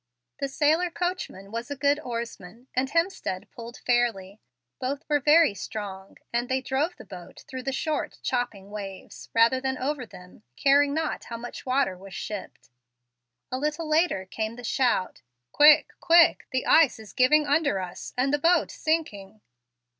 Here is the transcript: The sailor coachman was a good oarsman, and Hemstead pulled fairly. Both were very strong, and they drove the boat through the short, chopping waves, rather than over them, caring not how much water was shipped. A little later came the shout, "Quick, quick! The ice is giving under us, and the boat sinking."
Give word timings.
The 0.39 0.47
sailor 0.47 0.89
coachman 0.89 1.51
was 1.51 1.69
a 1.69 1.75
good 1.75 1.99
oarsman, 1.99 2.65
and 2.75 2.89
Hemstead 2.89 3.51
pulled 3.51 3.77
fairly. 3.85 4.41
Both 4.79 5.05
were 5.07 5.19
very 5.19 5.53
strong, 5.53 6.17
and 6.33 6.49
they 6.49 6.59
drove 6.59 6.95
the 6.95 7.05
boat 7.05 7.45
through 7.47 7.61
the 7.61 7.71
short, 7.71 8.17
chopping 8.23 8.71
waves, 8.71 9.29
rather 9.35 9.61
than 9.61 9.77
over 9.77 10.07
them, 10.07 10.41
caring 10.55 10.95
not 10.95 11.25
how 11.25 11.37
much 11.37 11.67
water 11.67 11.95
was 11.95 12.15
shipped. 12.15 12.71
A 13.51 13.59
little 13.59 13.87
later 13.87 14.25
came 14.25 14.55
the 14.55 14.63
shout, 14.63 15.21
"Quick, 15.51 15.93
quick! 15.99 16.47
The 16.51 16.65
ice 16.65 16.97
is 16.97 17.13
giving 17.13 17.45
under 17.45 17.79
us, 17.79 18.11
and 18.17 18.33
the 18.33 18.39
boat 18.39 18.71
sinking." 18.71 19.41